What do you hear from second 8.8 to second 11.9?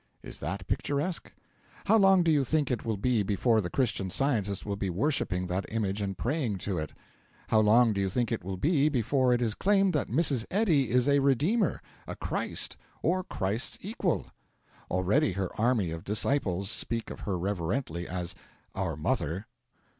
before it is claimed that Mrs. Eddy is a Redeemer,